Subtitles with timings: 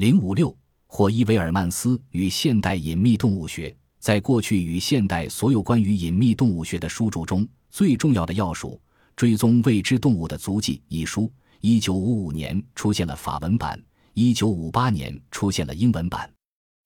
[0.00, 0.56] 零五六，
[0.86, 3.76] 霍伊维尔曼斯与现代隐秘动物学。
[3.98, 8.68] 在过去与现代所有关于隐秘动物学的书著中，最重要的要数
[9.14, 13.78] 《追踪未知动物的足迹》一书，一九五五年出现了法文版，
[14.14, 16.32] 一九五八年出现了英文版。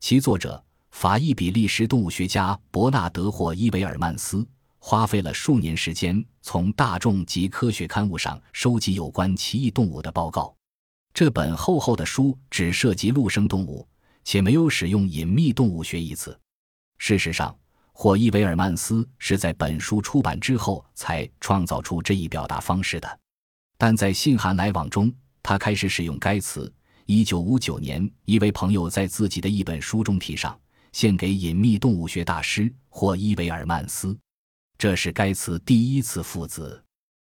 [0.00, 4.46] 其作者法裔比利时动物学家伯纳德·霍伊维尔曼斯
[4.78, 10.54] 花费了数年时间，从大众及科学刊物上收集有关奇异动物的报告。
[11.18, 13.84] 这本厚厚的书只涉及陆生动物，
[14.22, 16.38] 且没有使用“隐秘动物学”一词。
[16.98, 17.58] 事实上，
[17.92, 23.18] 霍伊维尔曼斯是在本书出版之后才创造出这一表达方式的。
[23.76, 25.12] 但在信函来往中，
[25.42, 26.72] 他开始使用该词。
[27.06, 30.56] 一九五九年，一位朋友在自己的一本书中提上，
[30.92, 34.16] 献给隐秘动物学大师霍伊维尔曼斯。
[34.78, 36.80] 这是该词第一次附子。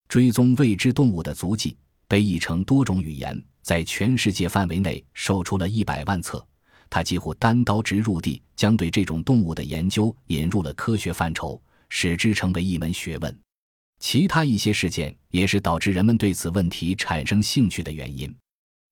[0.08, 1.76] 追踪未知动物的足迹
[2.14, 6.46] 被译成多种语言，在全世界范围内售出了一百万册。
[6.88, 13.36] 他几乎单刀直入地将对这种动物的研究引入了科学范畴，使之成为一门学问。
[13.98, 18.32] 其他一些事件也是导致人们对此问题产生兴趣的原因。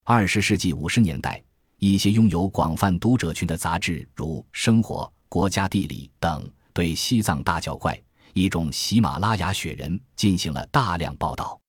[0.03, 1.41] 二十世纪五十年代，
[1.79, 7.97] 一些拥有广泛读者群的杂志，如《生活》《国家地理》等，对西藏大脚怪——
[8.35, 11.62] 一种喜马拉雅雪人进行了大量报道。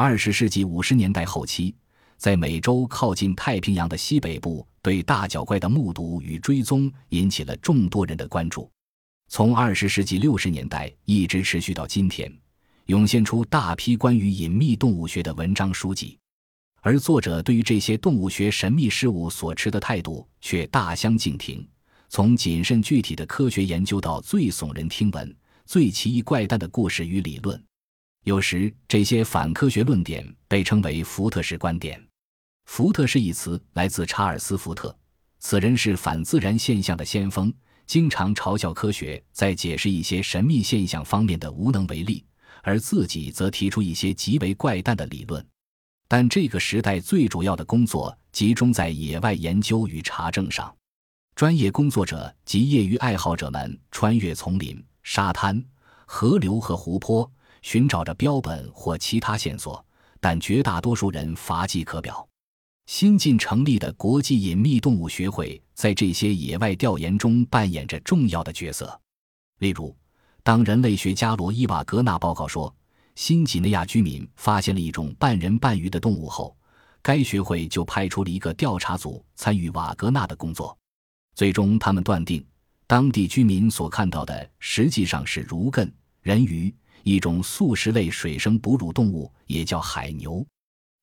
[0.00, 1.74] 二十世纪五十年代后期，
[2.18, 4.64] 在美洲靠近太平洋的西北部。
[4.80, 8.70] 对大脚怪的目睹与追踪引起了众多人的关注，
[9.26, 12.32] 从二十世纪六十年代一直持续到今天，
[12.86, 16.16] 涌现出大批关于隐秘动物学的文章书籍，
[16.80, 21.68] 而作者对于这些动物学神秘事物所持的态度却大相径庭，
[22.08, 27.60] 从谨慎具体的科学研究到最耸人听闻、最奇异怪诞的故事与理论，
[28.28, 31.98] 有时这些反科学论点被称为福特式观点。
[32.66, 34.94] 福特是一词来自查尔斯·福特，
[35.38, 37.50] 此人是反自然现象的先锋，
[37.86, 42.22] 经常嘲笑科学在解释一些神秘现象方面的无能为力，
[42.62, 45.42] 而自己则提出一些极为怪诞的理论。
[46.06, 50.76] 但这个时代最主要的工作集中在野外研究与查证上，
[51.34, 55.64] 专业工作者及业余爱好者们穿越丛林、沙滩、
[56.04, 57.32] 河流和湖泊，
[57.62, 59.84] 寻找着标本或其他线索，
[60.20, 62.26] 但绝大多数人乏迹可表。
[62.86, 68.98] 新近成立的国际隐秘动物学会在这些野外调研中扮演着重要的角色。
[69.58, 69.94] 例如，
[70.42, 72.74] 当人类学家罗伊瓦格纳报告说
[73.14, 76.56] 新几内亚居民发现了一种半人半鱼的动物后，
[77.02, 80.76] 该学会就派出了一个调查组参与瓦格纳的工作。
[81.34, 82.42] 最终，他们断定
[82.86, 85.90] 当地居民所看到的实际上是儒艮
[86.22, 90.46] 人鱼，一种素食类水生哺乳动物，也叫海牛。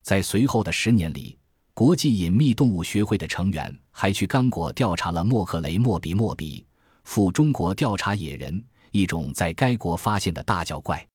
[0.02, 1.38] 在随后的十年里。
[1.74, 6.64] 国际隐秘动物学会的成员还去刚果调查了莫克雷莫比莫比，
[7.04, 11.06] 赴中国调查野人，一种在该国发现的大脚怪。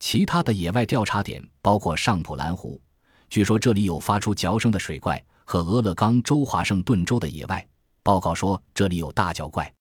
[0.00, 2.80] 其他的野外调查点包括上普兰湖，
[3.28, 7.64] 据说这里有发出嚼声的水怪，和俄勒冈州华盛顿州的野外
[8.02, 9.72] 报告说这里有大脚怪。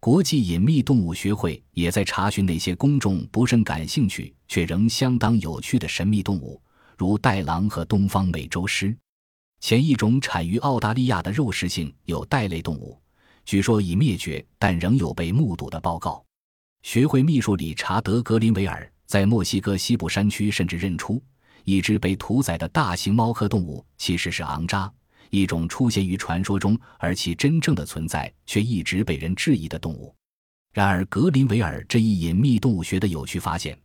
[0.00, 6.62] 国际隐秘动物学会也在查询那些公众不甚感兴趣却仍相当有趣的神秘动物，
[6.96, 8.96] 如袋狼和东方美洲狮。
[9.60, 12.96] 前一种产于澳大利亚的肉食性有袋类动物，
[13.44, 16.24] 据说已灭绝，但仍有被目睹的报告。
[16.84, 21.20] 学会秘书理查德·格林维尔在墨西哥西部山区甚至认出，
[21.64, 24.90] 一只被屠宰的大型猫科动物其实是昂扎，
[25.30, 30.14] 一种出现于传说中而其真正的存在却一直被人质疑的动物。
[30.72, 33.76] 然而，格林维尔这一隐秘动物学的有趣发现，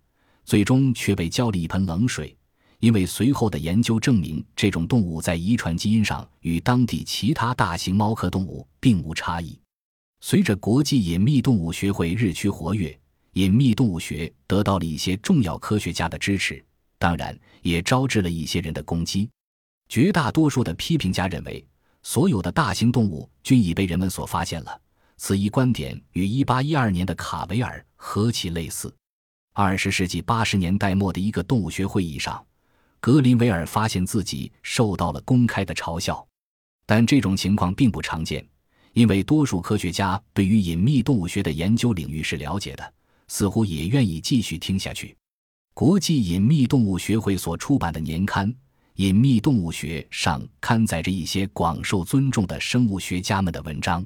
[0.45, 2.35] 最终却被浇了一盆冷水。
[2.79, 9.57] 因为随后的研究证明，这种动物在遗传基因上与当地其他大型猫科动物并无差异。
[10.19, 12.99] 随着国际隐秘动物学会日趋活跃，
[13.33, 16.61] 隐秘动物学得到了一些重要科学家的支持，
[16.99, 19.29] 当然也招致了一些人的攻击。
[19.93, 21.63] 绝大多数的批评家认为，
[22.01, 24.81] 所有的大型动物均已被人们所发现了。
[25.17, 28.91] 此一观点与1812年的卡维尔何其类似。
[29.53, 32.43] 二十世纪八十年代末的一个动物学会议上。
[32.99, 36.27] 格林维尔发现自己受到了公开的嘲笑，
[36.87, 38.43] 但这种情况并不常见，
[38.93, 42.93] 因为多数科学家对于隐秘动物学的研究领域是了解的，
[43.27, 45.15] 似乎也愿意继续听下去。
[45.75, 48.51] 国际隐秘动物学会所出版的年刊
[48.95, 54.05] 《隐秘动物学上刊载着一些广受尊重的生物学家们的文章。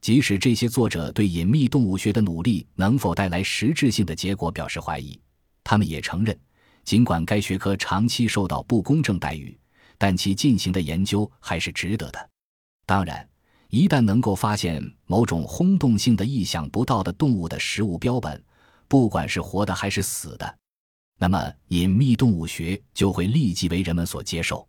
[0.00, 5.18] 即使这些作者对隐秘动物学的努力能否带来实质性的结果表示怀疑
[5.64, 6.38] 他们也承认
[6.84, 9.58] 尽管该学科长期受到不公正待遇
[9.98, 12.30] 但其进行的研究还是值得的。
[12.84, 13.28] 当然
[13.68, 18.40] 一旦能够发现某种轰动性的意想不到的动物的食物标本
[18.86, 20.58] 不管是活的还是死的
[21.18, 24.68] 那么隐秘动物学就会立即为人们所接受。